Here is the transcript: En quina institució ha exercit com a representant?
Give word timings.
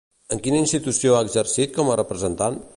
En 0.35 0.39
quina 0.45 0.61
institució 0.61 1.13
ha 1.17 1.21
exercit 1.27 1.79
com 1.79 1.93
a 1.93 1.99
representant? 2.03 2.63